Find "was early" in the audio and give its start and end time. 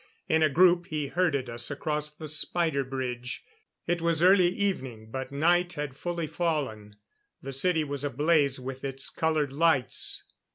4.01-4.47